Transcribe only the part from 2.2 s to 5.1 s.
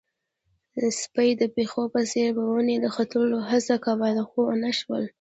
په ونې د ختلو هڅه کوله، خو ونه شول.